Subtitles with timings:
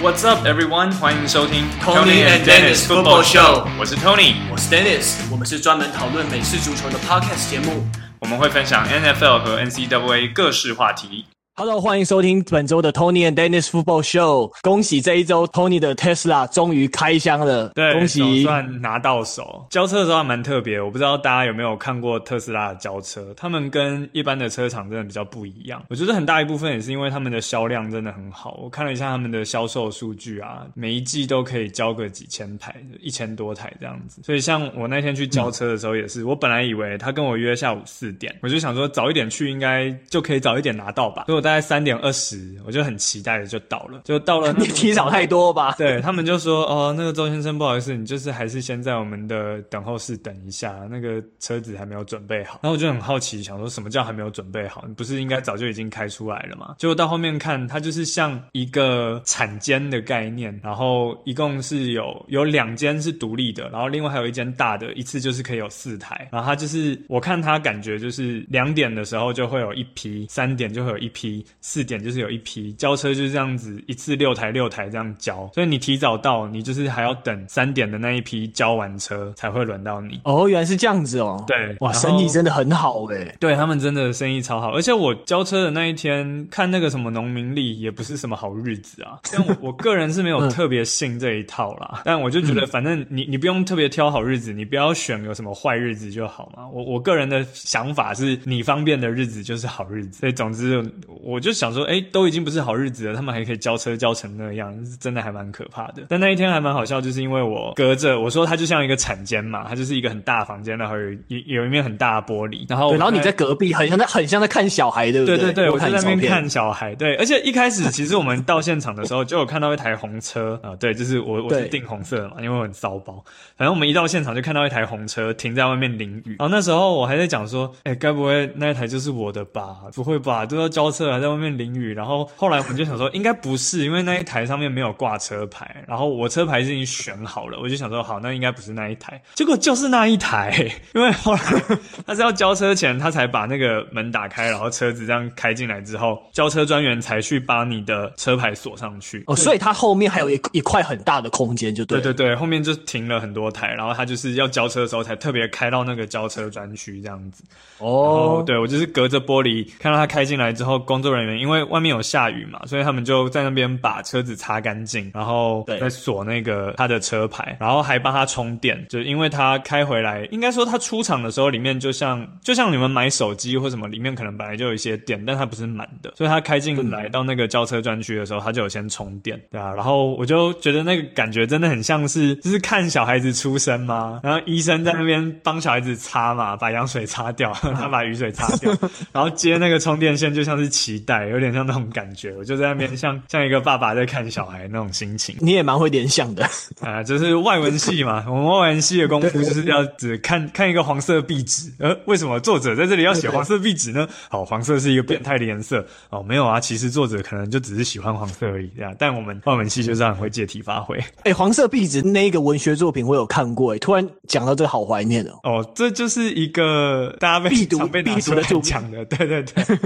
[0.00, 0.92] What's up, everyone？
[0.92, 3.66] 欢迎收听 Tony and Dennis Football Show。
[3.78, 5.16] 我是 Tony，我是 Dennis。
[5.28, 7.84] 我们是专门讨论美式足球的 Podcast 节目。
[8.20, 11.26] 我们会分享 NFL 和 NCAA 各式话题。
[11.60, 14.52] Hello，欢迎收听本周的 Tony and Dennis Football Show。
[14.62, 19.66] 恭喜这一周 Tony 的 Tesla 终于开箱了，对，恭喜总算拿到手。
[19.68, 25.82] 交车的时候还蛮特别，我不知道大家有没有看过特斯拉的交车，他们跟一般的车厂真的比较不一样。
[25.90, 28.60] 我觉得很大一部分也是因为他们的销量真的很好。
[28.62, 34.22] 我看了一下他们的销售数据啊，每一季都可以交个几千台，一千多台这样子。
[34.22, 41.24] 所以像我那天去交车的时候也是，嗯、我本来以为他跟我约下午四点，我就想说早一点去应该就可以早一点拿到吧。
[41.26, 42.38] 所以我大概三点二十。
[42.66, 44.52] 我就很期待的就到了，就到了。
[44.58, 45.74] 你提早太多吧？
[45.78, 52.60] 对，他们就说哦，那个周先生不好意思，你就是还是先在我们的等候室等一下，那个车子还没有准备好。
[52.62, 54.84] 然后我就很好奇，想说什么叫还没有准备好？
[54.86, 56.74] 你不是应该早就已经开出来了吗？
[56.78, 66.28] 结果到后面看，它就是像一个产间的概念，然后一共是有有两间是独立的，然后另外还有一间大的，一次就是可以有四台。
[66.30, 72.18] 然后它就是我看它感觉就是两点的时候就会有一批，三点就会有一批，四点就是。
[72.18, 80.20] 有一批交车就是这样子，一次六台六台这样交，所以你提早到，你就是还要等三点的那一批交完车才会轮到你。
[80.24, 81.44] 哦，原来是这样子哦。
[81.46, 83.32] 对，哇，生意真的很好诶。
[83.38, 89.20] 对，他们真的生意超好，而且我交车的那一天看那个什么农民历，也不是什么好日子啊。
[89.32, 96.66] 但我我个人是没有特别信这一套啦，嗯、但我就觉得反正你你不用特别挑好日子，你不要选有什么坏日子就好嘛。
[96.66, 100.84] 我我个人的想法是你方便的日子就是好日子，所以总之
[101.28, 101.98] 我就想说，哎。
[102.10, 106.02] 都已经不是好日子了，他们还可以交车交成那样，是真的还蛮可怕的。
[106.08, 115.36] 但那一天还蛮好笑，就是因为我隔着我说它就像一个产间嘛，它就是一个很大的房间，然后有有一面很大的玻璃，然后，然后你在隔壁，很像在很像在看小孩，对不对？
[115.36, 117.14] 对对对，我在那边看小孩，对。
[117.16, 123.22] 而且一开始其实我们到现场的时候就有看到一台红车啊，对，就是我我是订红色的嘛，因为我很骚包。
[123.56, 129.76] 反正我们一到现场就看到一台红车停在外面淋雨，然后那时候我还在讲说，哎，该不会那一台就是我的吧？
[129.94, 130.46] 不会吧？
[130.46, 132.78] 都要交车还在外面淋雨，然后后来我们。
[132.78, 141.40] 就想说应该不是，因为那一台上面没有挂车牌，然后我车牌是已经选好了，我就想说好，那应该不是那一台，结果就是那一台，因为后来
[142.06, 149.24] 他是要交车前，他才把那个门打开，然后车子这样开进来之后，交车专员才去把你的车牌锁上去。
[149.26, 152.00] 哦，所以他后面还有一一块很大的空间，就对。
[152.00, 157.42] 对对对，后面就停了很多台，然后他就是要交车的时候才特别开到那个交车专区这样子。
[157.78, 162.58] 哦，对，我就是隔着玻璃看到他开进来之后，工作人员因为外面有下雨嘛。
[162.66, 168.84] 所以他们就在那边把车子擦干净，然后再锁那个他的车牌，然后还帮他充电。
[168.88, 179.72] 就因为他开回来，应该说他出厂的时候里面就像就像你们买手机或什么，里面可能本来就有一些电，但它不是满的，所以他开进来到那个交车专区的时候，他就有先充电，对啊。
[179.74, 188.74] 然后我就觉得那个感觉真的很像是就是看小孩子出生嘛，然后医生在那边帮小孩子擦嘛，把羊水擦掉， 他把雨水擦掉，
[189.12, 192.34] 然后接那个充电线，就像是脐带，有点像那种感觉。
[192.36, 192.88] 我就在那边。
[192.98, 196.48] 像像一个爸爸在看小孩那种心情，你也蛮会联想的
[196.80, 204.08] 啊，就是外文系嘛， 我们外文系的功夫就是要只看看一个黄色壁纸，呃，为什么作者在这里要写黄色壁纸呢？
[204.30, 208.92] 好，黄色是一个变态的颜色哦，没有啊，其实作者可能就只是喜欢黄色而已，这样。
[208.98, 210.96] 但我们外文系就是很会借题发挥。
[210.98, 215.38] 哎、欸，黄色壁纸那一个文学作品我有看过，哎，突然讲到这个好怀念哦。
[215.42, 219.78] 哦，这就是一个大家被必读被拿出来讲的，对对对。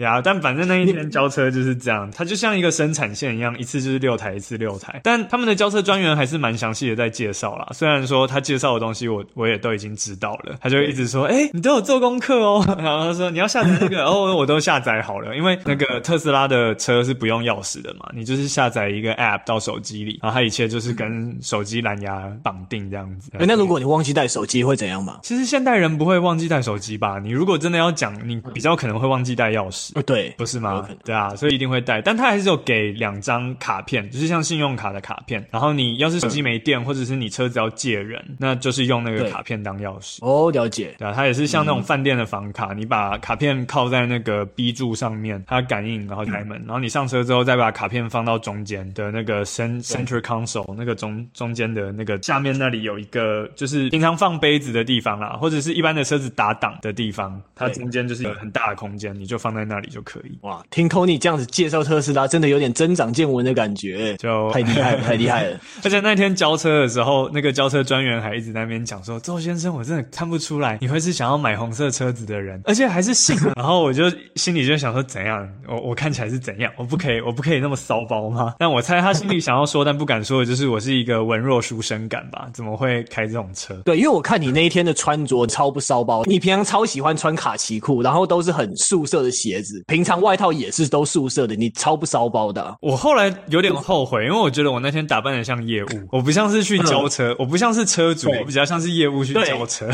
[0.00, 2.58] 呀，但反正那一天交车就是这样，它就像。
[2.58, 5.00] 一个生产线一样，一次就是六台，一次六台。
[5.04, 7.68] 但他们的交车专员还是蛮详细的在介绍啦。
[7.72, 12.64] 虽然说他介绍的东西我我也都已经知道了，他就一直说：“哎、欸，你都有做功课哦。
[12.82, 15.36] ”然后他说：“你要下载那个，哦，我都下载好了。
[15.36, 23.30] 因为那个特斯拉的车是不用钥匙的嘛，你就是下载一个 App 到手机里，然后它一切就是跟手机蓝牙绑定这样子。
[23.38, 25.20] 那如果你忘记带手机会怎样嘛？
[25.22, 27.20] 其实现代人不会忘记带手机吧？
[27.20, 29.92] 你如果真的要讲，你比较可能会忘记带钥匙。
[30.02, 30.88] 对，不是吗？
[31.04, 32.00] 对啊，所以一定会带。
[32.00, 33.18] 但他还是有给两。
[33.18, 40.18] 张卡片就是像信用卡的卡片，然后你要是手机没电，或者是你车子要借人，那就是用那个卡片当钥匙。
[40.22, 40.94] 哦，了解。
[40.98, 60.27] 对啊，它也是像那种饭店的房卡，嗯、你把卡片靠在那个 B 柱上面，它感应然后开门，嗯、然后你上车之后再把卡片放到中间的那个 center console 那个中中间的那个下面那里有一个就是平常放杯子的地方啦，或者是一般的车子打挡的地方，它中间就是有很大的空间，你就放在那里就可以。
[60.28, 60.38] 已。
[60.42, 65.58] 哇，听 Tony 这样子介绍特斯拉，真的有点增长见闻的感觉，就太厉害了， 太厉害了。
[65.84, 74.04] 而且那天交车的时候，那个交车专员还一直在那边讲说：“周先生，我真的看不出来你会是想要买红色车子的人，而且还是姓。”然后我就
[74.36, 75.48] 心里就想说：“怎样？
[75.66, 76.72] 我我看起来是怎样？
[76.76, 82.48] 我不可以，我不可以那么骚包吗？” 但我猜他心里想要说但不敢说的就是我是一个文弱书生感吧？
[82.52, 83.74] 怎么会开这种车？
[83.84, 92.76] 对，因为我看你那一天的穿着超不骚包，你平常超喜欢穿卡其裤，然后都是很素色的鞋子，平常外套也是都素色的，你超不骚包的啊。
[92.80, 99.88] 我后来有点后悔，因为我觉得我那天打扮的像业务，我不像是去交车，我不像是车主，我比较像是业务去交车。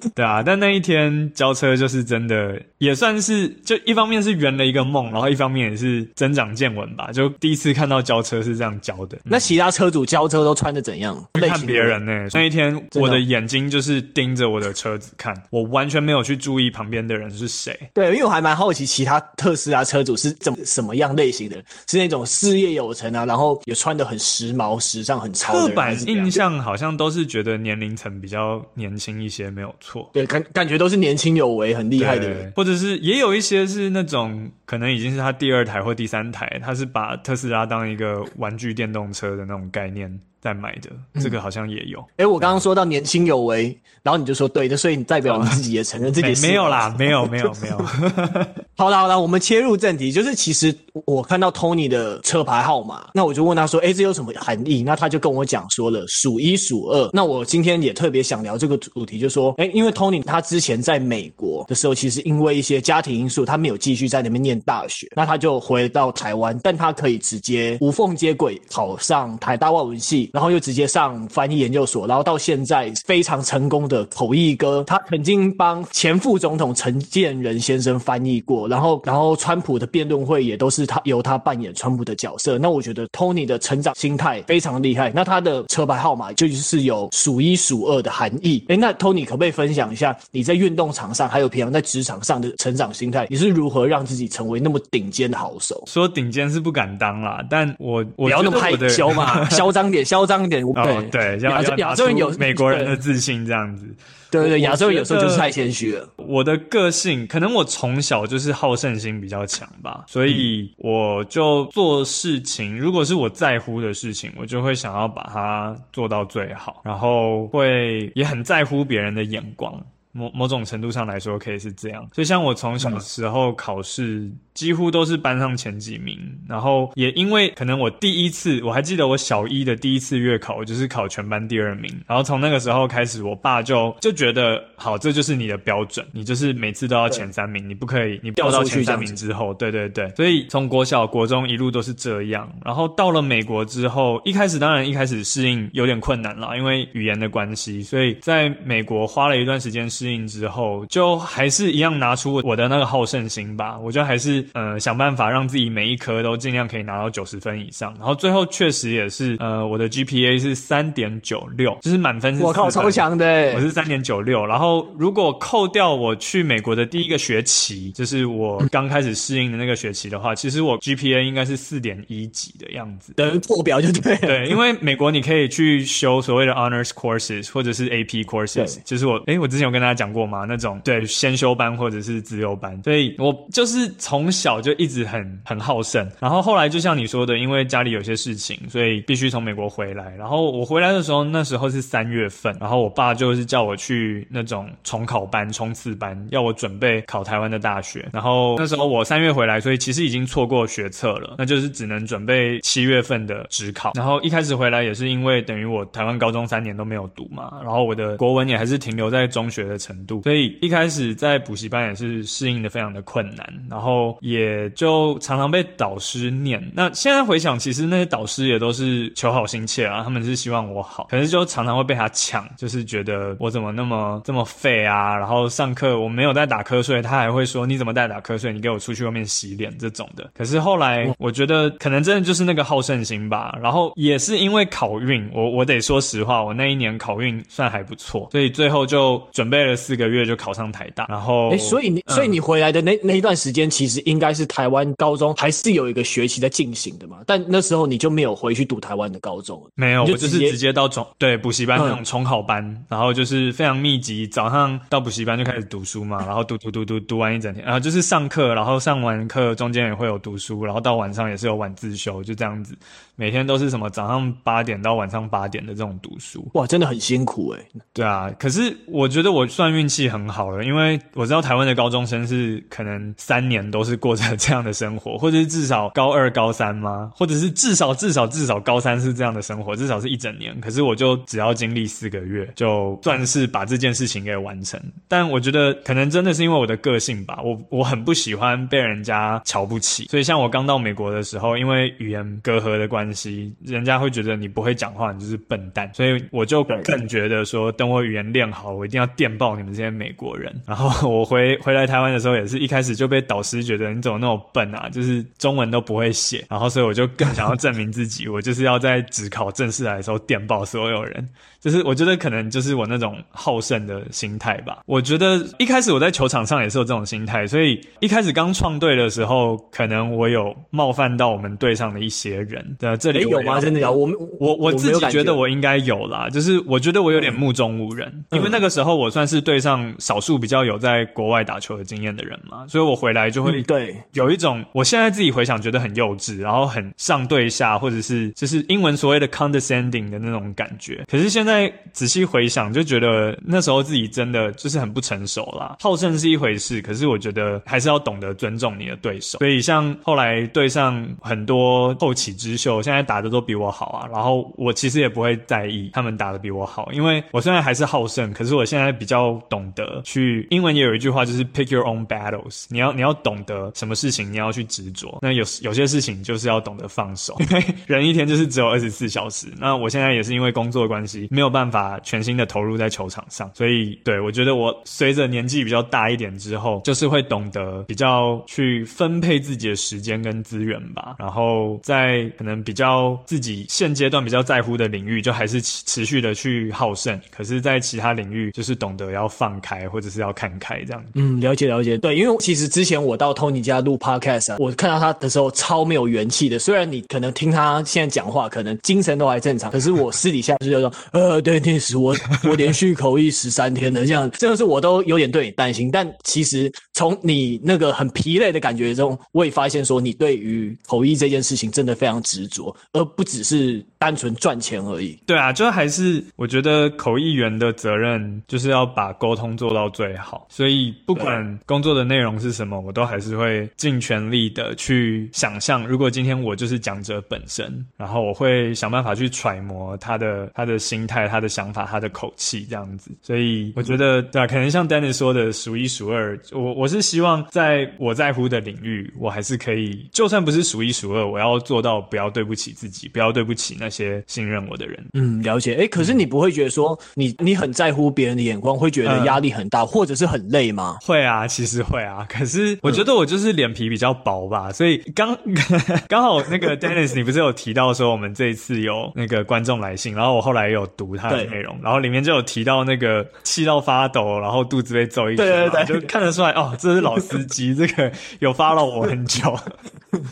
[0.00, 9.18] 对， 对啊，但那一天交车就是真的也算是，就一方面是圆了一个梦，然后一方面也是增长见闻吧，就第一次看到交车是这样交的。
[9.24, 11.22] 那其他车主交车都穿的怎样？
[11.34, 12.28] 看别人呢、欸？
[12.32, 17.78] 那一天我的眼睛就是盯着我的车子看，我完全没有去注意旁边的人是谁。
[17.94, 21.56] 对，因为我还蛮好奇其他特斯拉车主是怎么什么样类型的，
[21.88, 25.68] 是那种事业有成啊，然后也穿的很时髦、时尚、很潮的。
[25.68, 30.10] 刻板印象好像都是觉得年龄层比较年轻一些，没有错。
[30.12, 40.20] 对，感感觉都是年轻有为、很厉害的人，或者是也有一些是那种可能已经是他第二台或第三台，他是把特斯拉当一个玩具电动车的那种概念。
[40.42, 40.88] 在买的
[41.20, 42.00] 这个好像也有。
[42.16, 46.46] 哎、嗯，我刚刚说到年轻有为，然后你就说对的，所以你代表 你自己也承认这件事。
[46.46, 47.76] 没有啦，没有，没有， 没有。
[48.74, 50.74] 好了好了，我们切入正题，就是其实
[51.04, 57.10] 我看到 Tony 的车牌号码，那我就问他说：“哎，这有什么含义？”那他就跟我讲说了，数一数二。
[57.12, 70.30] 那我今天也特别想聊这个主题，就说：哎，因为 Tony 他之前在美国的时候，其实因为一些家庭因素，他没有继续在那边念大学，那他就回到台湾，但他可以直接无缝接轨考上台大外文系。
[70.32, 82.58] 然后又直接上翻译研究所，然后到现在非常成功的口译哥，他曾经帮前副总统陈建仁先生翻译过，然后然后川普的辩论会也都是他由他扮演川普的角色。
[82.58, 85.12] 那我觉得 Tony 的成长心态非常厉害。
[85.14, 88.64] 那他的车牌号码就是有数一数二的含义。
[88.68, 93.26] 哎，那 Tony 可不可以分享一下你在运动场上还有平常在职场上的成长心态？
[93.30, 95.80] 你是如何让自己成为那么顶尖的好手？
[95.86, 100.64] 说顶尖是不敢当啦，但我我不要那么害羞嘛， 嚣张点，嚣张一点。
[100.64, 103.86] 哦，对，亚洲亚洲人有美国人的自信这样子。
[104.30, 106.08] 对对对，亚洲人有时候就是太谦虚了。
[106.16, 119.74] 我的个性可能我从小就是好胜心比较强吧，所以我就做事情，如果是我在乎的事情，我就会想要把它做到最好，然后会也很在乎别人的眼光。
[120.12, 122.08] 某某种程度上来说，可以是这样。
[122.12, 124.30] 所以像我从小时候考试。
[124.52, 131.90] 几乎都是班上前几名，然后也因为可能我第一次，我还记得我小一的第一次月考，我就是考全班第二名。
[132.06, 140.10] 然后从那个时候开始，我爸就就觉得，好，这就是你的标准，你就是每次都要前三名，你不可以，你掉到前三名之后，对对对。
[140.10, 142.52] 所以从国小、国中一路都是这样。
[142.62, 147.82] 然后到了美国之后，一开始当然一开始适应有点困难啦，因为语言的关系。
[147.82, 154.44] 所以在美国花了一段时间适应之后，就还是一样拿出我的那个好胜心吧，我就还是。
[154.54, 162.42] 呃，想办法让自己每一科都尽量可以拿到九十分以上，然后最后确实也是，呃，我的 GPA 是三点九六，就是满分是。
[162.42, 163.52] 我靠，超强的！
[163.54, 173.12] 我是三点九六，然后如果扣掉我去美国的第一个学期，就是我刚开始适应的那个学期的话，其实我 GPA 应该是四点一几的样子。
[173.14, 174.20] 等于破表就对了。
[174.20, 180.46] 对，因为美国你可以去修所谓的 Honors Courses 或者是 AP Courses，就是我，哎，我之前有跟大家他讲过吗？
[180.48, 184.30] 那种对先修班或者是自由班，所以我就是从。
[184.30, 190.14] 小就一直很很好胜，然后后来就像你说的，因为家里有些事情，所以必须从美国回来。
[190.16, 198.08] 然后我回来的时候，那时候是三月份，然后我爸就是叫我去那种重考班、冲刺班，要我准备考台湾的大学。
[198.12, 203.92] 然后那时候我三月回来，所以其实已经错过学测了，那就是只能准备七月份的职考。
[203.96, 214.16] 然后一开始回来也是因为等于我台湾高中三年都没有读嘛，然后我的国文也还是停留在中学的程度，所以一开始在补习班也是适应的非常的困难，然后。
[214.20, 216.62] 也就常常被导师念。
[216.74, 225.16] 那现在回想，其实那些导师也都是求好心切啊，他们是希望我好，可是就常常会被他抢，就是觉得我怎么那么这么废啊。
[225.16, 228.52] 然后上课我没有在打瞌睡，他还会说你怎么在打瞌睡？
[228.52, 230.30] 你给我出去外面洗脸这种的。
[230.34, 233.58] 可是后来我觉得可能真的就是那个好胜心吧。
[233.62, 247.18] 然后也是因为考运，我我得说实话，我那一年考运算还不错，所以最后就准备了四个月就考上台大，然后，哎，所以你，所以你回来的那那一段时间，其实应该是台湾高中还是有一个学期在进行的嘛？
[247.26, 262.74] 但那时候你就没有回去读台湾的高中，没有，就我就是直接到中对补习班那种重考班，嗯、然后就是非常密集，早上到补习班就开始读书嘛， 然后读读读读读完一整天，然后就是上课，然后上完课中间也会有读书，然后到晚上也是有晚自修，就这样子，
[263.16, 267.80] 每天都是什么早上八点到晚上八点的这种读书，哇，真的很辛苦诶、欸。
[267.92, 277.12] 对啊，可是我觉得我算运气很好了，因为我知道台湾的高中生是可能三年都是过着这样的生活，或者是至少高二、高三吗？
[277.14, 280.58] 或者是至少至少至少高三是这样的生活，至少是一整年。
[280.62, 284.80] 可是我就只要经历四个月，就算是把这件事情给完成。
[285.06, 290.04] 但我觉得可能真的是因为我的个性吧，我我很不喜欢被人家瞧不起。
[290.04, 295.90] 所以像我刚到美国的时候，因为语言隔阂的关系，人家会觉得你不会讲话，你就是笨蛋。
[295.92, 300.54] 所以我就更觉得说，等我语言练好，我一定要电报爆你们这些美国人。
[300.64, 306.44] 然后我回回来台湾的时候，也是一开始就被导师觉得你怎么那么笨啊，就是中文都不会写。
[306.48, 311.28] 然后所以我就更想要证明自己， 我就是要在只考正式来的时候电爆所有人。
[311.60, 314.78] 就是我觉得可能就是我那种好胜的心态吧。
[314.86, 322.64] 我觉得一开始我在球场上也是有这种心态，所以一开始刚创队的时候，可能我有冒犯到我们队上的一些人。
[322.78, 323.60] 对，这里有吗？
[323.60, 323.92] 真的有？
[323.92, 326.30] 我我我自己觉得我应该有啦。
[326.30, 341.04] 就是我觉得我有点目中无人，嗯、因为那个时候我算是队上少数比较有在国外打球的经验的人嘛，所以我回来就会对有一种我现在自己回想觉得很幼稚，然后很上对下，或者是就是英文所谓的 condescending 的那种感觉。
[341.06, 341.50] 可是现在。
[341.50, 345.74] 在仔细回想，就觉得那时候自己真的就是很不成熟啦。
[345.80, 349.40] 好胜是一回事，可是我觉得还是要懂得尊重你的对手。
[349.40, 354.08] 所以像后来对上很多后起之秀，现在打的都比我好啊。
[354.12, 360.46] 然后我其实也不会在意他们打的比我好，因为我虽然还是好胜，可是我现在比较要懂得去。
[360.50, 365.18] 英文也有一句话就是 “pick your own battles”，你要你要懂得什么事情你要去执着。
[365.22, 369.46] 那有有些事情就是要懂得放手，因 为人一天就是只有二十四小时。
[369.58, 371.28] 那我现在也是因为工作关系。
[371.30, 381.16] 没有办法全心的投入在球场上，所以对，我觉得我随着年纪比较大一点之后，就是会懂得比较去分配自己的时间跟资源吧。
[381.18, 387.18] 然后在可能比较自己现阶段比较在乎的领域，就还是持续的去好胜。
[387.30, 391.04] 可是，在其他领域，就是懂得要放开或者是要看开这样。
[391.14, 391.98] 嗯，了解了解。
[391.98, 396.58] 对，因为其实之前我到 Tony 家录 Podcast，我看到他的时候超没有元气的。
[396.58, 401.40] 虽然你可能听他现在讲话，可能精神都还正常，可是我私底下就是说， 呃。
[401.40, 402.14] 对，那时我
[402.44, 405.90] 我连续口译十三天的，这样真的是我都有点对你担心。
[405.90, 415.16] 但其实从你那个很疲累的感觉中，我也发现说你对于口译这件事情真的非常执着，而不只是单纯赚钱而已。
[415.24, 420.48] 对啊，就还是我觉得口译员的责任就是要把沟通做到最好。
[420.48, 425.86] 所以不管工作的内容是什么，我都还是会尽全力的去想象。
[425.86, 431.20] 如果今天我就是讲者本身，然后我会想办法去揣摩他的他的心态。
[431.28, 436.40] 他的想法，他的口气，这样子，所以我觉得，对啊，可能像 Danny 说的，数一数二。
[436.50, 445.04] 我我是希望，在我在乎的领域，我还是可以，就算不是数一数二，我要做到不要对不起自己，不要对不起那些信任我的人。
[445.12, 445.74] 嗯，了解。
[445.74, 450.96] 哎，可是你不会觉得说，你你很在乎别人的眼光，会觉得压力很大，嗯、或者是很累吗？
[451.02, 452.26] 会啊，其实会啊。
[452.30, 455.36] 可是我觉得我就是脸皮比较薄吧，所以刚
[456.08, 461.10] 刚好那个 Dennis，你不是有提到说我们这一次有那个观众来信，然后我后来也有读。
[461.20, 469.58] 他的内容，然后里面就有提到那个气到发抖，然后肚子被揍一拳，对对对，就看得出来哦，这是老司机， 这个有 follow 我很久。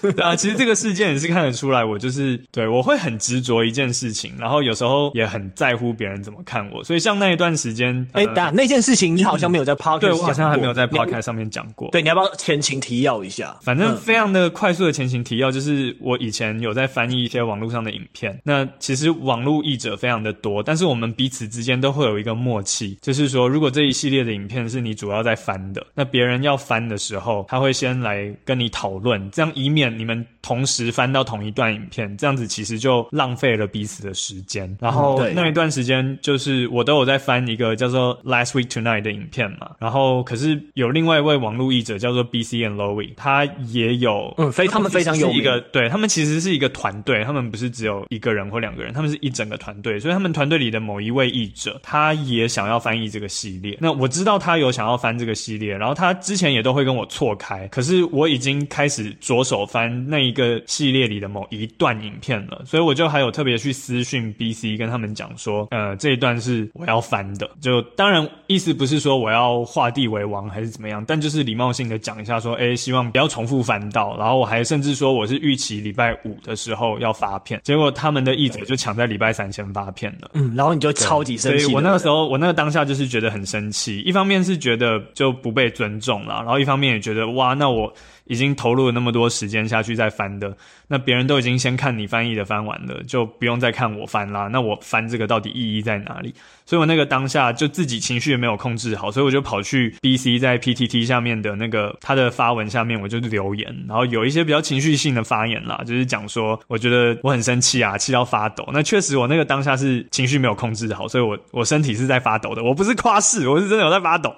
[0.01, 6.83] 对啊，其实这个事件也是看得出来，我就是对我会很执着一件事情，然后有时候也很在乎别人怎么看我。
[6.85, 11.91] 所以像那一段时间，哎，那件事情你好像没有在 podcast，对，我好像还没有在 podcast 上面讲过。
[11.91, 13.57] 对，你要不要前情提要一下？
[13.63, 18.39] 反正非常的快速的前情提要，就是我以前有在翻译一些网络上的影片。
[18.45, 34.75] 那其实网络译者非常的多，但是我们彼此之间都会有一个默契，就是说，如果这一系列的影片是你主要在翻的，那别人要翻的时候，他会先来跟你讨论，这样以免你们同时翻到同一段影片，这样子其实就浪费了彼此的时间。
[34.81, 39.73] 然后那一段时间，就是我都有在翻一个叫做 Last Week Tonight 的影片嘛。
[39.79, 53.77] 然后可是有另外一位网络译者叫做 BC and Lowy，他也有，嗯，非他们非常有一个，对，他们其实是一个团队，他们不是只有一个人或两个人，他们是一整个团队，所以他们团队里的某一位译者，他也想要翻译这个系列。
[53.83, 67.51] 那我知道他有想要翻这个系列，然后他之前也都会跟我错开，可是我已经开始着手翻那一个系列里的某一段影片了，所以我就还有特别去私讯 BC 跟他们讲说，呃，这一段是我要翻的。
[67.61, 74.17] 就当然意思不是说我要画地为王还是怎么样，但就是礼貌性的讲一下说，哎，希望不要重复翻到。
[74.17, 80.31] 然后我还甚至说我是预期礼拜五的时候要发片，结果他们的译者就抢在礼拜三先发片了。
[80.35, 81.65] 嗯，然后你就超级生气。
[81.65, 87.93] 所以我那个时候，我那个当下就是觉得很生气，一方面是觉得就不被尊重了，然后一方面也觉得哇，那我。
[88.29, 90.57] 已经投入了那么多时间下去再翻的，
[90.87, 94.49] 那别人都已经先看你翻译的翻完了，就不用再看我翻啦。
[94.49, 96.35] 那我翻这个到底意义在哪里？
[96.65, 108.69] 所以我那个当下就自己情绪也没有控制好，所以我就跑去 BC 在 PTT 下面的那个他的发文下面，我就留言，然后有一些比较情绪性的发言啦，就是讲说我觉得我很生气啊，气到发抖。
[108.73, 114.35] 那确实我那个当下是情绪没有控制好，所以我我身体是在发抖的，我不是夸饰，我是真的有在发抖。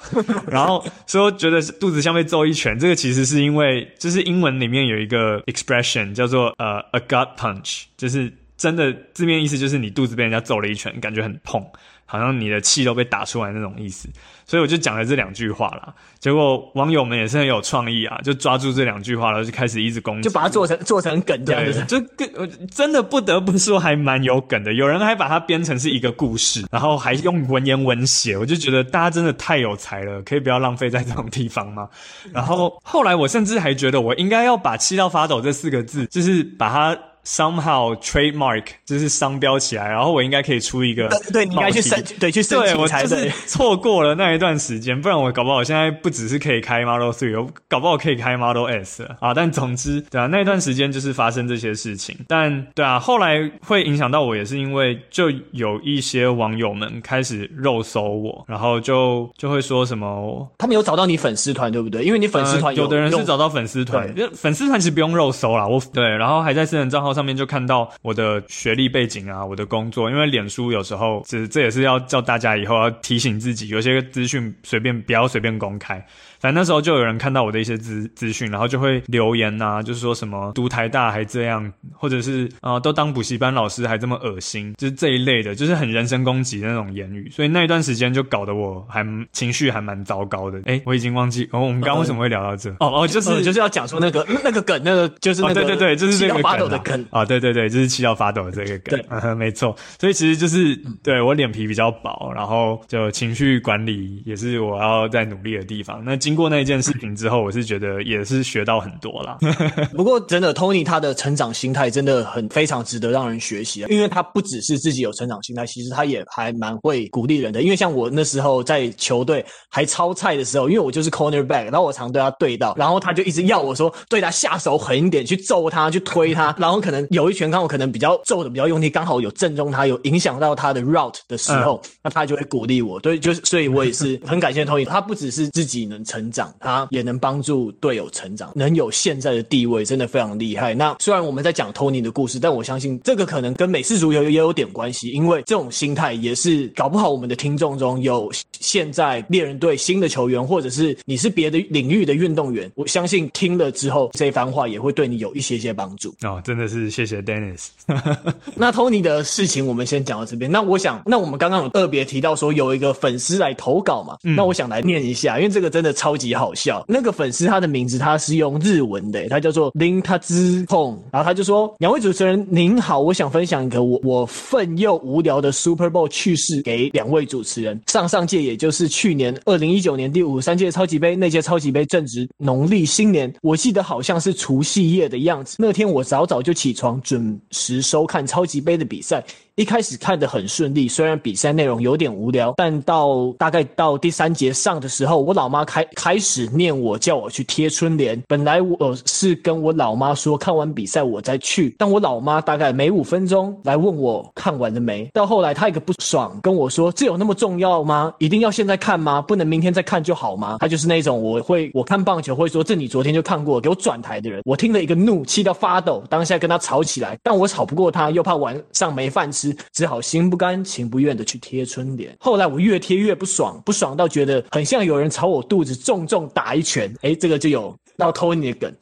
[0.47, 11.71] 然后说觉得肚子像被揍一拳，这个其实是因为就是英文里面有一个 expression 叫做呃 a gut punch，就是真的字面意思就是你肚子被人家揍了一拳，感觉很痛。
[12.11, 14.09] 好像你的气都被打出来那种意思，
[14.45, 15.95] 所以我就讲了这两句话啦。
[16.19, 21.85] 结果网友们也是很有创意啊，就抓住这两句话，然后就开始一直攻击，就把它做成做成梗这样子。
[21.85, 31.89] 就更真的不得不说还蛮有梗的，有人还把它编成是一个故事，然后还用文言文写，我就觉得大家真的太有才了，可以不要浪费在这种地方吗？
[32.33, 36.99] 然后后来我甚至还觉得我应该要把“气到发抖”这四个字，就是把它。
[37.25, 42.75] Somehow trademark 就是商标起来，然后我应该可以出一个，对，你应该去申，对，去申请。
[42.75, 49.35] 对，我就是 错过了那一段时间，不然我搞不好现在不只是可以开 Model Three，我搞不好可以开 Model S 啊！
[49.35, 52.17] 但总之，对啊，那一段时间就是发生这些事情。
[52.27, 62.03] 但对啊，后来会影响到我，也是因为就有一些网友们开始肉搜我，然后就就会说什么，他们有找到你粉丝团对不对？
[62.03, 67.10] 因为你粉丝团有，呃，有的人是找到粉丝团，粉丝团其实不用肉搜啦，我对，然后还在私人账号。
[67.13, 76.05] 上面就看到我的学历背景啊，我的工作，因为脸书有时候这这也是要叫大家以后要提醒自己，有些资讯随便不要随便公开。
[76.41, 87.31] 反正那时候就有人看到我的一些资资讯，然后就会留言呐、啊，就是说什么读台大还这样，或者是啊、呃、都当补习班老师还这么恶心，就是这一类的，就是很人身攻击的那种言语。
[87.31, 90.61] 所以那一段时间就搞得我还情绪还蛮糟糕的。
[90.65, 92.71] 哎，我已经忘记哦，我们刚刚为什么会聊到这？
[92.81, 99.77] 哦哦，就是就是要讲说那个那个梗，那个就是那个、哦、对对对，就是这个发抖的梗啊、哦，对对对，就是气到发抖的这个梗， 没错。
[99.99, 106.03] 所以其实就是对我脸皮比较薄，然后就情绪管理也是我要在努力的地方。
[106.05, 107.15] 那经过那一件事情。
[107.17, 109.37] 之后我是觉得也是学到很多啦。
[109.95, 117.61] 不过真的，Tony 他的成长心态真的很非常值得让人学习，因为他不只是自己有成长心态，其实他也还蛮会鼓励人的。
[117.63, 133.01] 因为像我那时候在球队还超菜的时候，因为我就是 cornerback，然后我常对他对到，然后他就一直要我说对他下手狠一点，去揍他，去推他，然后可能有一拳刚好可能比较揍的比较用力，刚好有正中他，有影响到他的 route 的时候，嗯、那他就会鼓励我。
[133.01, 137.01] 对，就是所以我也是很感谢 Tony，他不只是自己能成长，他也。
[137.01, 140.75] 也能帮助队友成长，能有现在的地位，真的非常厉害。
[140.75, 148.31] 那虽然我们在讲 Tony 的故事，但我相信这个可能跟美式足球也有点关系，因为这种心态也是搞不好我们的听众中有
[148.61, 156.15] 现在猎人队新的球员，或者是你是别的领域的运动员，我相信听了之后这番话也会对你有一些些帮助。
[156.21, 157.69] 哦，真的是谢谢 Dennis。
[158.55, 160.53] 那 Tony 的事情我们先讲到这边。
[160.53, 166.85] 那我想，那我们刚刚有特别提到说有一个粉丝来投稿嘛，嗯、那我想来念一下，因为这个真的超超级好笑。
[166.89, 177.81] 那个粉丝他的名字他是用日文的，他叫做林他之控，然后他就说：两位主持人您好，我想分享一个我我愤又无聊的 Super Bowl 趣事给两位主持人。
[177.87, 185.59] 上上届也就是去年二零一九年第五十三届超级杯，那届超级杯正值农历新年，我记得好像是除夕夜的样子。
[185.61, 189.25] 那天我早早就起床，准时收看超级杯的比赛。
[189.61, 198.19] 一开始看得很顺利，虽然比赛内容有点无聊，但到大概到第三节上的时候，我老妈开开始念我，叫我去贴春联。
[198.27, 205.05] 本来我是跟我老妈说看完比赛我再去，但我老妈大概每五分钟来问我看完了没。
[205.13, 208.15] 到后来她一个不爽跟我说：“这有那么重要吗？
[208.17, 209.21] 一定要现在看吗？
[209.21, 219.50] 不能明天再看就好吗？”她就是那种我会我看棒球会说：“这你昨天就看过，给我转台的人。”我听了一个怒，气到发抖，当下跟她吵起来，但我吵不过她，又怕晚上没饭吃。
[219.73, 222.17] 只好心不甘情不愿的去贴春联。
[222.21, 226.93] 后来我越贴越不爽，不爽到觉得很像有人朝我肚子重重打一拳。
[227.03, 228.75] 哎，这个就有要偷你的梗。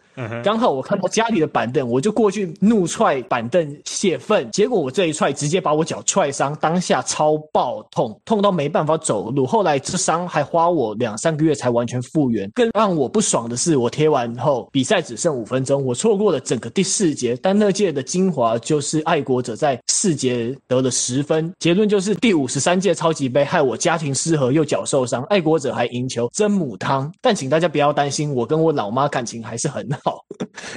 [0.43, 9.47] 刚好我看到家里的板凳，我就过去怒踹板凳泄愤，结果我这一踹直接把我脚踹伤，当下超爆痛，痛到没办法走路。
[9.47, 12.51] 后来这伤还花我两三个月才完全复原。
[12.55, 17.39] 更让我不爽的是，我贴完后比赛只剩五分钟，我错过了整个第四节。
[17.43, 21.53] 但那届的精华就是爱国者在四节得了十分。
[21.59, 27.13] 结论就是第五十三届超级杯害我家庭失和又脚受伤，爱国者还赢球，真母汤。
[27.21, 30.08] 但请大家不要担心，我跟我老妈感情还是很好。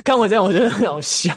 [0.04, 1.36] 看我这样，我觉得很好笑。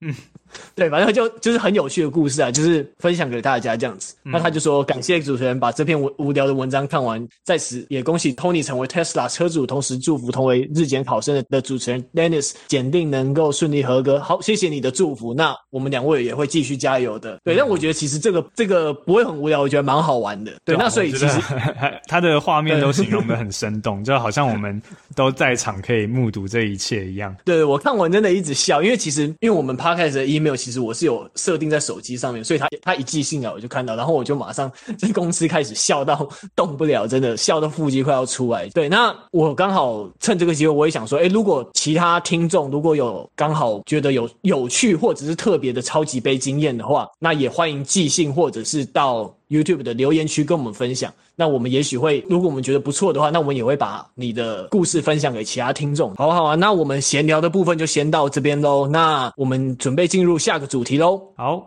[0.00, 0.14] 嗯。
[0.74, 4.14] 对，反正就就是很有趣的故事啊，就是分享给大家这样子。
[4.24, 14.18] 嗯、那他就说，感谢主持人把这篇无无聊的文章看完，在此也恭喜 Tony 成为 Tesla 车主，同时祝福同为日检考生的的主持人 Dennis 检定能够顺利合格。
[14.20, 15.32] 好，谢谢你的祝福。
[15.34, 17.38] 那我们两位也会继续加油的。
[17.44, 20.52] 对，嗯、但我觉得其实这个这个不会很无聊，我觉得蛮好玩的。
[20.64, 21.40] 对，对那所以其实
[22.06, 24.80] 他的画面都形容的很生动，就好像我们
[25.16, 27.34] 都在场可以目睹这一切一样。
[27.44, 31.14] 对，我看完真的一直笑，因为其实因为我们 Podcast 的 email 没有其实我是有。
[31.36, 38.68] 设定在手机上面，所以他他一寄信啊我就看到，然后我就马上 在公司开始笑到 动不了，真的笑到腹肌快要出来。
[38.68, 51.12] 对，那我刚好趁这个机会，我也想说，诶，如果其他听众如果有刚好觉得有有趣或者是特别的超级杯经验的话，那也欢迎寄信或者是到 YouTube 的留言区跟我们分享。
[51.36, 56.14] 那我们也许会，如果我们觉得不错的话，那我们也会把你的故事分享给其他听众。
[56.14, 58.86] 好不好啊，那我们闲聊的部分就先到这边喽。
[58.86, 61.20] 那我们准备进入下个主题喽。
[61.36, 61.66] 好，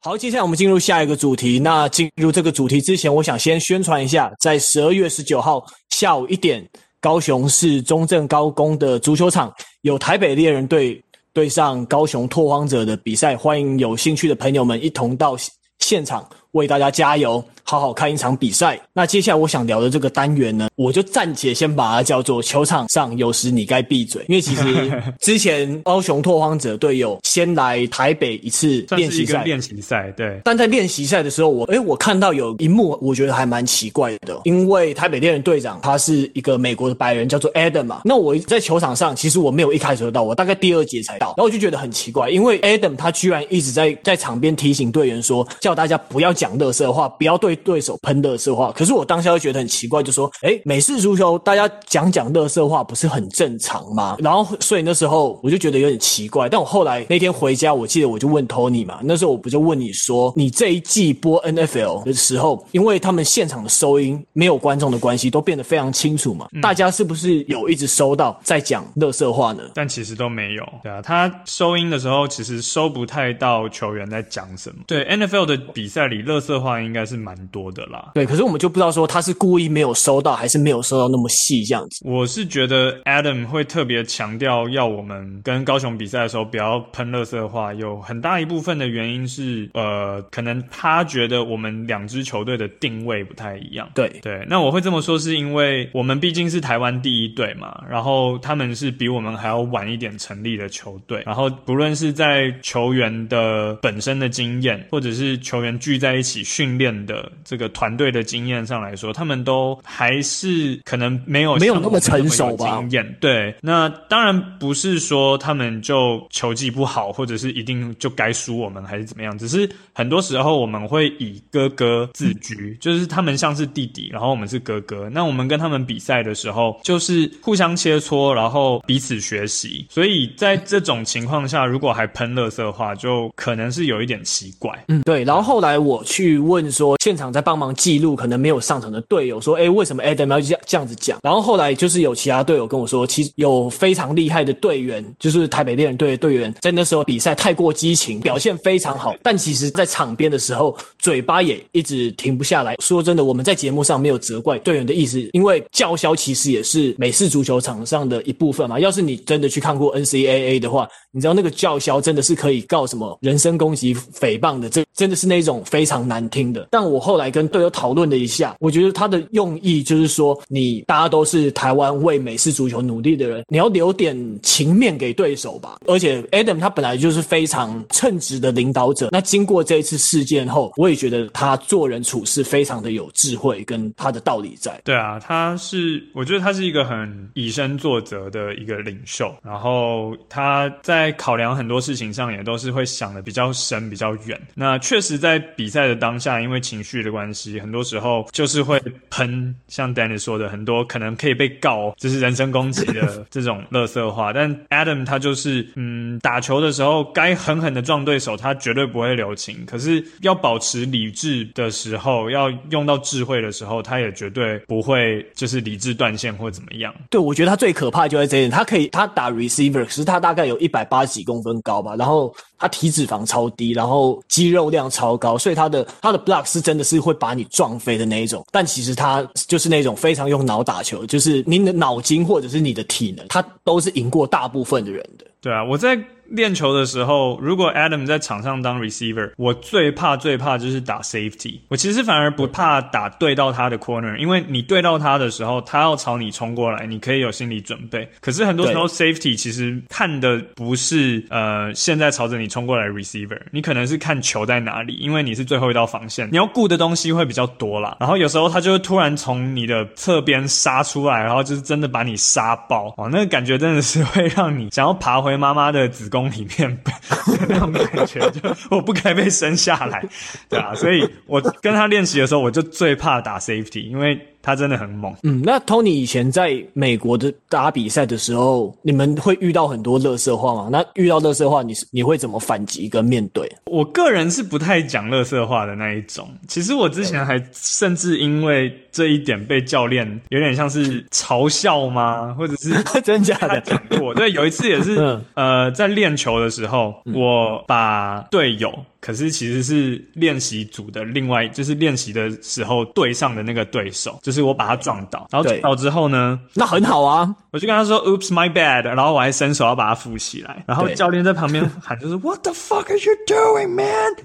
[0.00, 1.60] 好，接下来我们进入下一个主题。
[1.60, 6.68] 那进入这个主题之前，我想先宣传一下，在十二月十九号下午一点，
[7.00, 11.00] 高雄市中正高工的足球场有台北猎人队。
[11.36, 15.36] 对上高雄拓荒者的比赛，欢迎有兴趣的朋友们一同到
[15.80, 17.44] 现场为大家加油。
[17.66, 18.80] 好好看一场比赛。
[18.92, 24.62] 那接下来我想聊的这个单元呢，我就暂且先把它叫做“球场上有时你该闭嘴”，因为其实
[25.20, 30.40] 之前高雄拓荒者队友先来台北一次练习赛，练习赛对。
[30.44, 38.02] 但在练习赛的时候，我诶我看到有一幕，我觉得还蛮奇怪的，因为台北猎人队长他是一个美国的白人，叫做 Adam 嘛。
[38.04, 48.70] 那我在球场上，其实我没有一开始就到，我大概第二节才到，然后我就觉得很奇怪，因为 Adam 他居然一直在在场边提醒队员说，叫大家不要讲乐色话，不要对对手喷乐色话。
[48.72, 54.16] 可是我当下就觉得很奇怪，就说：哎，美式足球大家讲讲乐色话不是很正常吗？
[54.18, 56.48] 然后所以那时候我就觉得有点奇怪。
[56.48, 69.62] 但我后来那天回家，我记得我就问 Tony 嘛，那时候我不就问你说，你这一季播 NFL 的时候，因为他们现场的收音没有观众的关系，都变得非常清楚嘛，嗯、大家是不是有一直收到在讲乐色话呢？
[69.74, 70.66] 但其实都没有。
[70.82, 74.76] 对啊，他收音的时候其实收不太到球员在讲什么。
[74.86, 78.10] 对 NFL 的比赛里，乐色话应该是蛮多的啦。
[78.14, 82.04] 对，可是我们就不知道说他是故意没有收到，还是没有收到那么细这样子。
[82.04, 93.88] 我是觉得 Adam 会特别强调要我们跟高雄比赛的时候不要喷垃圾话，有很大一部分的原因是，呃，可能他觉得我们两支球队的定位不太一样。
[93.94, 112.78] 对对，那我会这么说是因为我们毕竟是台湾第一队嘛，然后他们是比我们还要晚一点成立的球队，然后不论是在球员的本身的经验，或者是球员聚在一起训练的这个团队的经验上来说，他们都还是可能没有没有那么成熟吧。
[112.78, 119.36] 经验对，那当然不是说他们就球技不好，或者是一定就该输我们，还是怎么样。
[119.38, 125.08] 只是很多时候我们会以哥哥自居，嗯、 就是他们像是弟弟，然后我们是哥哥。
[125.10, 129.86] 那我们跟他们比赛的时候，就是互相切磋，然后彼此学习。
[129.90, 134.84] 所以在这种情况下，如果还喷垃圾的话，就可能是有一点奇怪。
[134.88, 135.24] 嗯，对。
[135.24, 141.18] 然后后来我去问说，现场在帮忙记录可能没有上场的队友说，哎，为什么 Adam 要这样这样子讲？
[141.22, 152.76] 然后后来就是有其他队友跟我说，其实有非常厉害的队员，就是台北猎人队的队员，在那时候比赛太过激情，表现非常好，但其实在场边的时候，嘴巴也一直停不下来。
[152.80, 158.78] 说真的，我们在节目上没有责怪队员的意思，因为叫嚣其实也是美式足球场上的一部分嘛。
[158.78, 166.68] 要是你真的去看过 NCAA 的话，你知道那个叫嚣真的是可以告什么人身攻击、诽谤的，这真的是那种非常难听的。
[166.70, 175.76] 但我后来跟队友讨论了一下，我觉得他的用意就是说，你大家都是台湾为美式足球努力的人，你要留点情面给对手吧。
[175.86, 184.80] 而且 Adam 他本来就是非常称职的领导者，那经过这一次事件后，我也觉得他做人处事非常的有智慧，跟他的道理在。
[184.84, 194.40] 对啊，他是我觉得他是一个很以身作则的一个领袖，然后他在考量很多事情上也都是会想的比较深、比较远。
[194.54, 204.32] 那确实在比赛的当下，因为情绪的关系，很多时候就是会喷，像 Danny 说的，很多可能可以被告，就是人身攻击的 这种垃圾话。
[204.32, 209.64] 但 Adam 他就是，嗯，打球的时候该狠狠的撞对手，他绝对不会留情。
[209.64, 216.94] 可是要保持理智的时候，要用到智慧的时候，他也绝对不会就是理智断线或怎么样。
[217.08, 228.44] 对，我觉得他最可怕就在这一点，他可以他打 receiver，可是他大概有一百八十几公分高吧，然后他体脂肪超低，然后肌肉量超高，所以他的他的 block 是真的是是会把你撞飞的那一种。
[228.50, 235.24] 但其实他就是那种非常用脑打球，就是你的脑筋或者是你的体能，他都是赢过大部分的人的。
[235.40, 235.96] 对啊，我在。
[236.30, 241.58] 练球的时候，如果 Adam 在场上当 receiver，我最怕最怕就是打 safety。
[241.68, 248.08] 我其实反而不怕打对到他的 corner，因为你对到他的时候，他要朝你冲过来，你可以有心理准备。
[248.20, 257.96] 可是很多时候 safety 其实看的不是呃现在朝着你冲过来 receiver，你可能是看球在哪里，因为你是最后一道防线，你要顾的东西会比较多啦。
[258.00, 266.78] 然后有时候他就会突然从你的侧边杀出来，然后就是真的把你杀爆哦，那个感觉真的是会让你想要爬回妈妈的子宫宫里面，
[267.48, 270.04] 那种感觉，就我不该被生下来，
[270.48, 274.18] 对啊，所以我跟他练习的时候，我就最怕打 safety，因为。
[274.46, 275.12] 他真的很猛。
[275.24, 280.68] 嗯，那 Tony 以前在美国的打比赛的时候，你们会遇到很多乐色话吗？
[280.70, 283.50] 那遇到乐色话，你你会怎么反击跟面对？
[283.64, 286.28] 我个人是不太讲乐色话的那一种。
[286.46, 292.32] 其实我之前还甚至因为这一点被教练有点像是嘲笑吗？
[292.38, 292.70] 或者是
[293.02, 294.14] 真假的讲过？
[294.14, 298.72] 对，有一次也是， 嗯、呃，在练球的时候，我把队友。
[299.06, 314.16] 可是其实是练习组的另外，就是练习的时候对上的那个对手，就是我把他撞倒，然后撞倒之后呢，那很好啊，我就跟他说 “Oops, my bad”，然后我还伸手要把他扶起来，然后教练在旁边喊就是 “What the fuck are you doing, man？”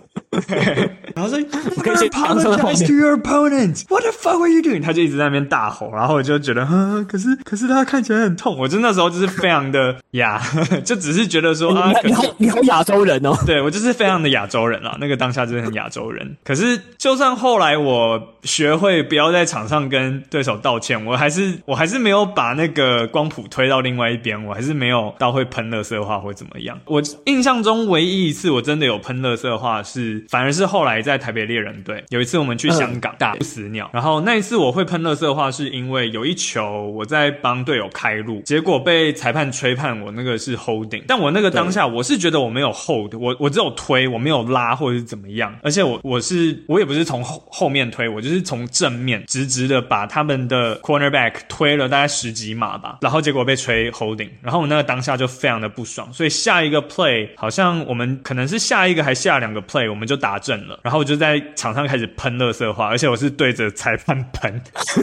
[1.14, 3.84] 然后说，apologize to your opponent.
[3.88, 4.82] What the fuck are you doing？
[4.82, 8.56] 他就一直在那边大吼，然后我就觉得，呵，可是可是他看起来很痛。
[8.58, 10.40] 我就那时候就是非常的 亚，
[10.84, 13.34] 就只是觉得说啊，你好，你好亚洲人哦。
[13.46, 14.96] 对，我就是非常的亚洲人啦。
[15.00, 16.36] 那个当下就是很亚洲人。
[16.44, 26.78] 可是就算后来我学会不要在场上跟对手道歉，我还是我还是没有把那个光谱推到另外一边，我还是没有到会喷垃圾话或怎么样。
[26.84, 30.96] 我印象中唯一一次我真的有喷垃圾话是，反而是后来。
[31.06, 32.02] 在台北猎人队。
[32.08, 60.96] 有一次我们去香港打不死鸟，然后那一次我会喷垃圾话，是因为有一球我在帮队友开路，结果被裁判吹判我那个是 holding，但我那个当下我是觉得我没有 hold，我我只有推，我没有拉或者是怎么样，而且我我是我也不是从后后面推，我就是从正面直直的把他们的 cornerback 推了大概十几码吧，然后结果被吹 holding，然后我那个当下就非常的不爽，所以下一个 play 好像我们可能是下一个还下两个 play 我们就打正了，然后。
[60.96, 64.62] 我就在场上开始喷垃圾话，而且我是对着裁判喷。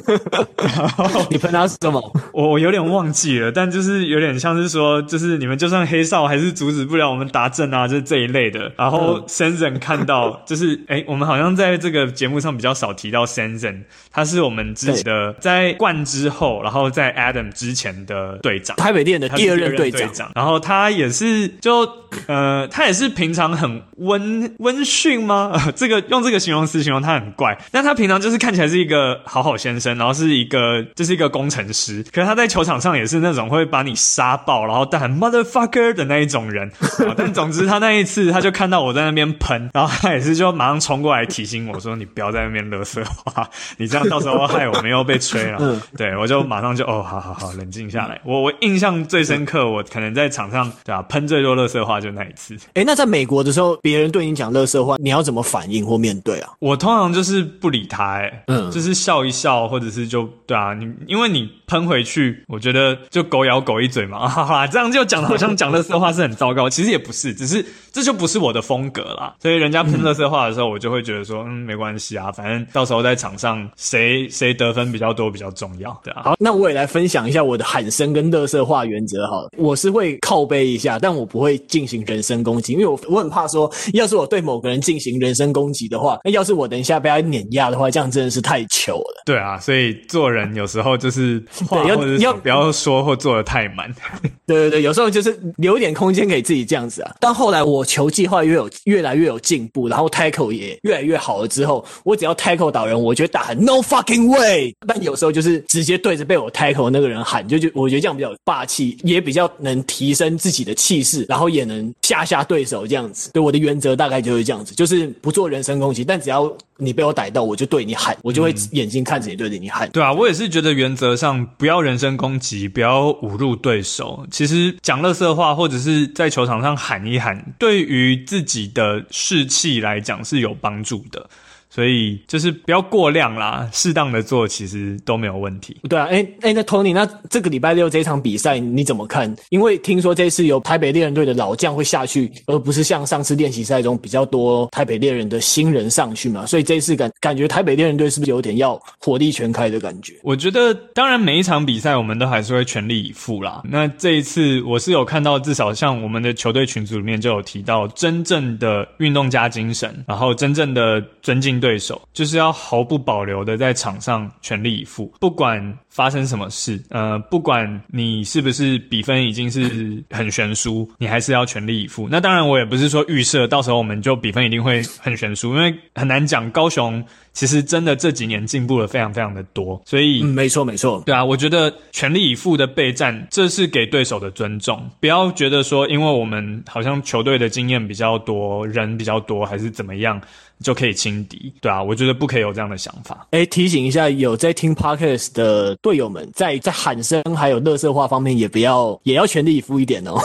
[0.57, 2.01] 然后你喷他什么？
[2.33, 8.71] 我我有点忘记了，但就是有点像是说，就是你们就算黑哨还是阻止不了我们打正啊，就是这一类的。
[8.75, 20.31] 然后 Sensen 看到， 就是哎、欸，我们好像在这个节目上比较少提到 Sensen，他是我们自己的在冠之后，然后在 Adam 之前的队长，台北店的第二任队长。
[20.33, 21.87] 然后他也是就
[22.25, 25.51] 呃，他也是平常很温温驯吗？
[25.75, 36.71] 这个用这个形容词形容他很怪，但他平常就是看起来是一个好好先生，然后是一个就是一个工程师，可是他在球场上也是那种会把你杀爆，然后但很 motherfucker 的那一种人。
[37.17, 48.19] 但总之他那一次他就看到我在那边喷，然后他也是就马上冲过来提醒我说：“你不要在那边乐色话，你这样到时候害我们又被吹了。”嗯，对，我就马上就哦，好好好，冷静下来。
[48.23, 52.55] 我我印象最深刻，我可能在场上对吧喷最多乐色话就那一次。
[52.73, 55.85] 哎，那在美国的时候，别人对你讲乐色话，你要怎么反应？
[55.85, 69.35] 或面对啊，我通常就是不理他，欸，嗯，就是笑一笑，或者是就对啊，你因为你喷回去，我觉得就狗咬狗一嘴嘛， 哈哈，这样就讲的好像讲乐色话是很糟糕，其实也不是，只是这就不是我的风格啦。
[69.41, 76.21] 所以人家喷乐色话的时候，我就会觉得说，嗯，没关系啊，反正到时候在场上谁谁得分比较多比较重要，对啊。
[76.23, 85.83] 好，那我也来分享一下我的喊声跟乐色话原则好了，我是会靠背一下，但我不会进行人身攻击，因为我我很怕说，要是我对某个人进行人身攻击。
[85.83, 89.23] 的话，那要是我等一下被他碾压的话，这样真的是太糗了。
[89.25, 93.93] 对啊，所以做人有时候就是 话或者要不要说或做的太满。
[94.47, 97.15] 对对对，有时候就是留一点空间给自己这样子啊。
[97.19, 104.73] 但后来我球技越有越来越有进步，然后 tackle 也越来越好了之后，我只要 tackle 倒人，我觉得打很 no fucking way。
[104.87, 113.31] 但有时候就是直接对着被我 tackle 那个人喊，就就我觉得这样比较霸气，也比较能提升自己的气势，然后也能吓吓对手这样子。
[113.33, 115.43] 对，我的原则大概就是这样子，就是不做。
[115.53, 119.87] 人身攻击，但只要你被我逮到，我就对你喊，我就会眼睛看着你对着你喊。
[119.91, 124.25] 对啊，我也是觉得原则上不要人身攻击，不要侮辱对手。
[124.31, 131.29] 其实讲乐色话或者是在球场上喊一喊，对于自己的士气来讲是有帮助的。
[131.73, 135.75] 所以就是不要过量啦，适当的做其实都没有问题。
[135.89, 139.33] 对啊，哎、欸、哎、欸，那 Tony，那这个礼拜六这一场比赛你怎么看？
[139.49, 150.13] 因为听说这次有台北猎人队的老将会下去，而不是像上次练习赛中比较多台北猎人的新人上去嘛，所以这一次感感觉台北猎人队是不是有点要火力全开的感觉？
[150.21, 153.63] 我觉得，当然每一场比赛我们都还是会全力以赴啦。
[153.65, 172.09] 那这一次我是有看到，至少像我们的球队群组里面就有提到，真正的运动家精神，然后真正的尊敬对手，就是要毫不保留的在场上全力以赴，不管发生什么事，呃，不管你是不是比分已经是很悬殊，你还是要全力以赴。
[172.11, 176.51] 那当然，我也不是说预设到时候我们就比分一定会很悬殊，因为很难讲。
[176.51, 184.85] 高雄其实真的这几年进步了非常非常的多，所以，嗯，没错没错，对啊，我觉得全力以赴的备战，这是给对手的尊重。
[184.99, 190.19] 不要觉得说，因为我们好像球队的经验比较多，人比较多，还是怎么样。
[190.63, 193.27] 就可以轻敌，对啊，我觉得不可以有这样的想法。
[193.31, 200.17] 哎，提醒一下有在听 Podcast 的队友们，在在喊声还有乐色话方面，也不要也要全力以赴一点哦。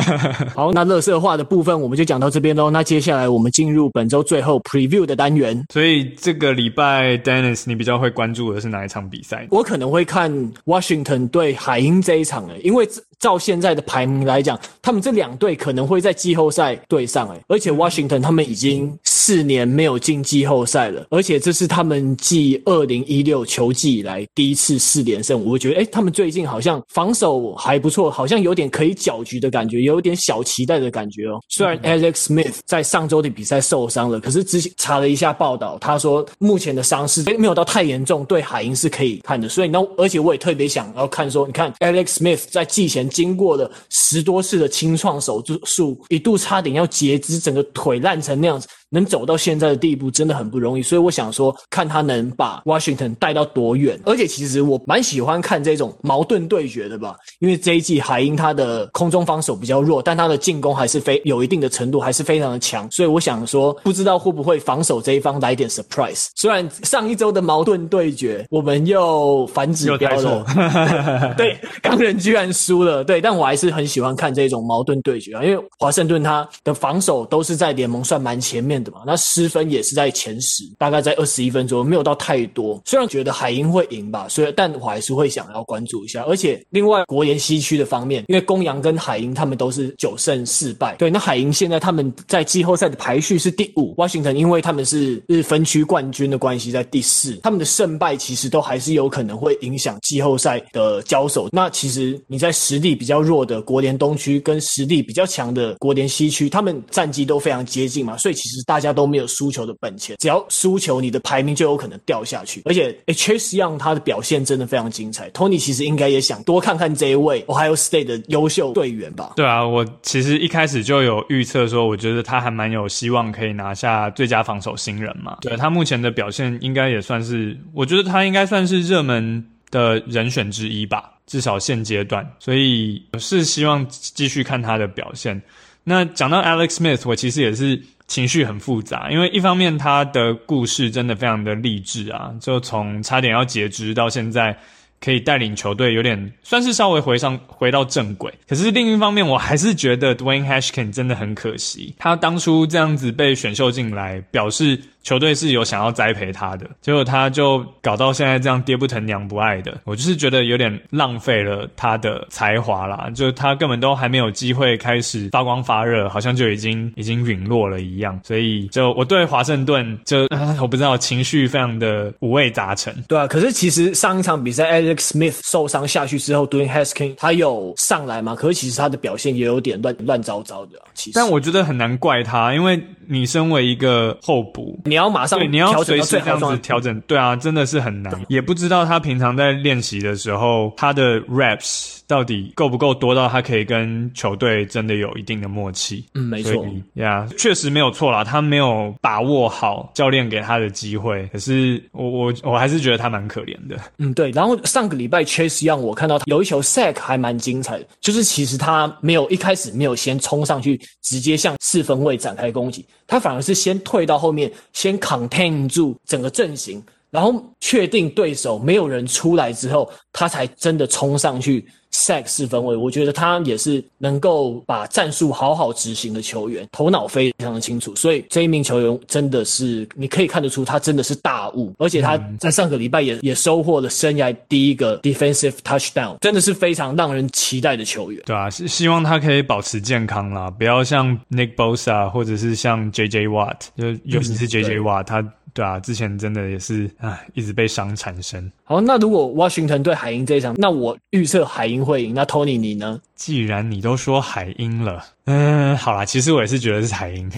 [0.56, 2.70] 好，那乐色话的部分我们就讲到这边喽。
[2.70, 5.64] 那接下来我们进入本周最后 Preview 的单元。
[5.72, 9.46] 所以这个礼拜，Dennis，你比较会关注的是哪一场比赛？
[9.50, 10.32] 我可能会看
[10.64, 12.88] Washington 对海鹰这一场诶，因为
[13.22, 19.82] 照现在的排名来讲，他们这两队可能会在季后赛对上诶，而且 Washington 他们已经四年没。
[19.82, 25.44] 有进季后赛了，而且这是他们继二零一六球季以来第一次四连胜。
[25.44, 31.38] 我觉得，诶，他们最近好像防守还不错，好像有点可以搅局的感觉，有点小期待的感觉哦。
[31.48, 39.48] 虽然 Alex Smith 在上周的比赛受伤了，可是之前查了一下报道，他说目前的伤势没有到太严重，对海鹰是可以看的。
[39.48, 48.66] 所以那而且我也特别想要看说，你看 Alex Smith 在季前经过了十多次的清创手术，一度差点要截肢，整个腿烂成那样子。
[48.92, 53.98] 能走到现在的地步真的很不容易，所以我想说，看他能把 Washington 带到多远。
[54.04, 62.88] 而且其实我蛮喜欢看这种矛盾对决的吧，因为这一季海鹰他的空中防守比较弱，但他的进攻还是非有一定的程度，还是非常的强。
[62.90, 66.26] 所以我想说，不知道会不会防守这一方来点 surprise。
[66.36, 70.44] 虽然上一周的矛盾对决我们又反指标了，
[71.36, 78.92] 对，钢人居然输了，对，但我还是很喜欢看这种矛盾对决啊，因为华盛顿他的防守都是在联盟算蛮前面的。
[79.06, 82.80] 那失分也是在前十，大概在二十一分左右，没有到太多。
[82.84, 86.22] 虽然觉得海鹰会赢吧，所以但我还是会想要关注一下。
[86.24, 101.48] 而且另外国联西区的方面，因为公羊跟海鹰他们都是九胜四败，对，那海鹰现在他们在季后赛的排序是第五，Washington 因为他们是是分区冠军的关系在第四，他们的胜败其实都还是有可能会影响季后赛的交手。
[101.50, 108.82] 那其实你在实力比较弱的国联东区跟实力比较强的国联西区，他们战绩都非常接近嘛，所以其实大。
[108.82, 112.62] 家都没有输球的本钱，只要输球，你的排名就有可能掉下去。
[112.64, 115.30] 而且 H S Young 他的表现真的非常精彩。
[115.30, 119.34] Tony 其实应该也想多看看这一位 Ohio State 的优秀队员吧？
[119.36, 125.38] 对啊，我其实一开始就有预测说，我觉得他还蛮有希望可以拿下最佳防守新人嘛。
[125.40, 132.28] 对，他目前的表现，应该也算是，我觉得他应该算是热门的人选之一吧，至少现阶段。
[132.40, 135.40] 所以是希望继续看他的表现。
[135.84, 137.80] 那讲到 Alex Smith，我其实也是。
[138.06, 144.56] 情绪很复杂，因为一方面他的故事真的非常的励志啊，就从差点要截肢到现在
[145.00, 148.32] 可以带领球队，有点算是稍微回上回到正轨。
[148.48, 154.80] 可是另一方面，我还是觉得 Dwayne Haskins 真的很可惜，他当初这样子被选秀进来，表示。
[155.02, 170.26] 球队是有想要栽培他的，结果他就搞到现在这样爹不疼娘不爱的，我就是觉得有点浪费了他的才华啦，就他根本都还没有机会开始发光发热，好像就已经已经陨落了一样，所以就我对华盛顿就
[170.60, 172.94] 我不知道情绪非常的五味杂陈。
[173.08, 178.34] 对啊，可是其实上一场比赛 Alex Smith 受伤下去之后，Dwayne Haskins 他有上来吗？
[178.34, 181.12] 可是其实他的表现也有点乱乱糟糟的，其实。
[181.14, 184.78] 但我觉得很难怪他，因为你身为一个候补。
[184.92, 196.04] 你要马上对，你要随时这样子调整，对啊，真的是很难，也不知道他平常在练习的时候，他的 reps 到底够不够多到他可以跟球队真的有一定的默契。
[196.12, 196.62] 嗯，没错，
[196.94, 203.78] 呀，确实没有错啦，他没有把握好教练给他的机会，可是我我我还是觉得他蛮可怜的。
[203.96, 221.64] 嗯，对，然后上个礼拜 Chase Young 我看到他有一球 sack 还蛮精彩的，就是其实他没有一开始没有先冲上去直接向四分位展开攻击，他反而是先退到后面，先 contain 住整个阵型，然后确定对手没有人出来之后，他才真的冲上去。
[221.94, 238.22] sack 四分位，我觉得他也是能够把战术好好执行的球员，头脑非常的清楚，所以这一名球员真的是你可以看得出他真的是大物，而且他在上个礼拜也也收获了生涯第一个 defensive touchdown，真的是非常让人期待的球员。
[238.24, 245.22] 对啊，是希望他可以保持健康啦，不要像 Nick Bosa 或者是像 JJ Watt，就尤其是 JJ Watt，他。
[245.54, 248.50] 对啊，之前真的也是啊，一直被伤缠身。
[248.64, 252.14] 好，那如果 Washington 对海鹰这一场，那我预测海鹰会赢。
[252.14, 253.00] 那 Tony 你呢？
[253.14, 257.30] 既然你都说海鹰了，嗯，好啦，其实我也是觉得是海鹰。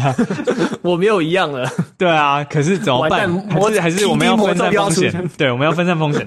[0.82, 1.68] 我没有一样了。
[1.96, 3.28] 对啊，可是怎么办？
[3.48, 5.30] 还是还是我们要分散风险？
[5.36, 6.26] 对，我们要分散风险。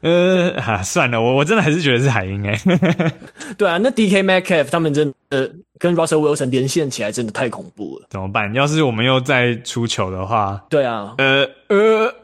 [0.00, 2.58] 呃，哈，算了，我我真的还是觉得是海鹰诶。
[3.58, 5.50] 对啊，那 DK Metcalf 他们真的。
[5.78, 8.52] 跟 Russell Wilson 连线起来真的太恐怖了，怎么办？
[8.54, 12.14] 要是我们又再出球的话，对啊，呃呃，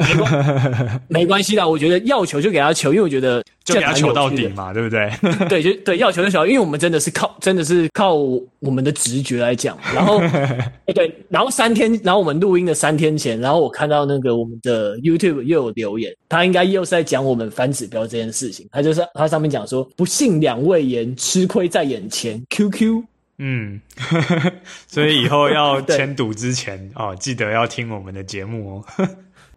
[1.09, 5.11] 没关系啦，我觉得要球就给他球，因为我觉得就给他球到底嘛，对不对？
[5.48, 9.76] 对，就对，要球就球，因为我们真的是靠，真的是靠我们的直觉来讲。
[9.94, 10.18] 然后，
[10.86, 23.03] 哎对，然后三天，然后我们录音的三天前，然后我看到那个我们的 YouTube 又有留言，他应该又是在讲我们反指标这件事情，他就是他上面讲说，不信两位言，吃亏在眼前，QQ。
[23.45, 24.53] 嗯，呵呵，
[24.86, 28.84] 所以以后要签赌之前 对哦，记得要听我们的节目哦。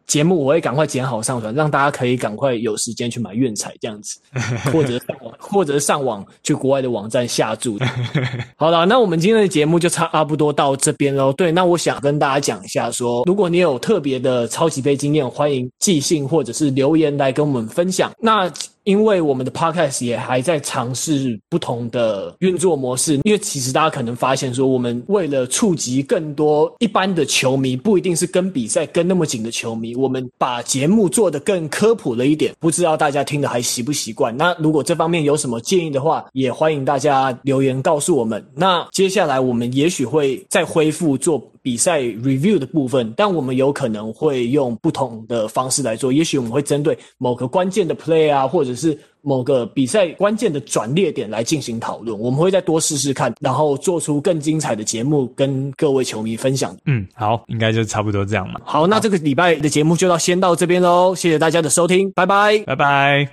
[0.07, 4.19] 节目我会赶快剪好上传，让大家可以赶快有时间去买院彩这样子，
[4.73, 7.77] 或者上网，或者上网去国外的网站下注。
[8.55, 11.31] 好了，那我们今天的节目就差不多到这边喽。
[11.33, 18.11] 对，那我想跟大家讲一下说，说如果你有特别的超级杯经验，欢迎寄信或者是留言来跟我们分享。
[18.19, 18.51] 那。
[18.85, 34.35] 因为我们的 podcast 也还在尝试不同的运作模式，因为其实大家可能发现说，我们为了触及更多一般的球迷，不一定是跟比赛跟那么紧的球迷，我们把节目做得更科普了一点，不知道大家听得还习不习惯？
[34.37, 38.43] 那如果这方面有什么建议的话，也欢迎大家留言告诉我们。
[38.55, 41.41] 那接下来我们也许会再恢复做。
[41.65, 46.13] 比赛 review 的部分，但我们有可能会用不同的方式来做。
[46.13, 52.15] 也许我们会针对某个关键的 play 啊，或者是某个比赛关键的转捩点来进行讨论。
[52.19, 56.77] 我们会再多试试看，然后做出更精彩的节目跟各位球迷分享。
[56.85, 58.61] 嗯，好，应该就差不多这样嘛。
[58.63, 63.23] 好，那这个礼拜的节目就到先到这边喽，谢谢大家的收听，拜拜，拜拜。